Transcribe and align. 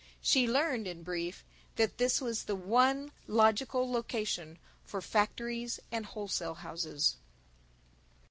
She 0.23 0.47
learned, 0.49 0.87
in 0.87 1.03
brief, 1.03 1.45
that 1.75 1.99
this 1.99 2.19
was 2.19 2.45
the 2.45 2.55
one 2.55 3.11
Logical 3.27 3.87
Location 3.91 4.57
for 4.83 4.99
factories 4.99 5.79
and 5.91 6.07
wholesale 6.07 6.55
houses. 6.55 7.17